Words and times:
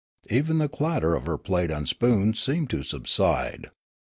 Even 0.31 0.57
the 0.57 0.67
clatter 0.67 1.13
of 1.13 1.27
her 1.27 1.37
plate 1.37 1.69
and 1.69 1.87
spoon 1.87 2.33
seemed 2.33 2.71
to 2.71 2.81
sub 2.81 3.07
side. 3.07 3.67